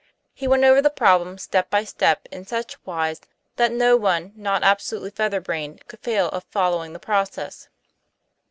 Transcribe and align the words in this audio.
He 0.33 0.47
went 0.47 0.63
over 0.63 0.81
the 0.81 0.89
problem 0.89 1.37
step 1.37 1.69
by 1.69 1.83
step 1.83 2.25
in 2.31 2.43
such 2.47 2.83
wise 2.87 3.21
that 3.57 3.71
no 3.71 3.95
one 3.95 4.33
not 4.35 4.63
absolutely 4.63 5.11
feather 5.11 5.39
brained 5.41 5.85
could 5.87 5.99
fail 5.99 6.29
of 6.29 6.43
following 6.45 6.93
the 6.93 6.99
process. 6.99 7.69